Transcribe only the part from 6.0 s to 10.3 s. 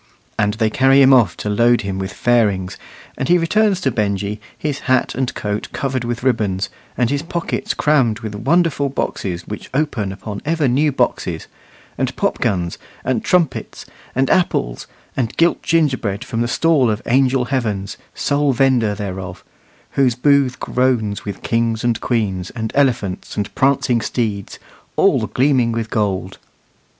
with ribbons, and his pockets crammed with wonderful boxes which open